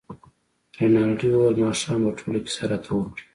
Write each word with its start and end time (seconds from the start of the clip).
رینالډي 0.77 1.27
وویل 1.31 1.57
ماښام 1.65 1.99
به 2.05 2.11
ټوله 2.17 2.39
کیسه 2.45 2.63
راته 2.71 2.91
وکړې. 2.93 3.23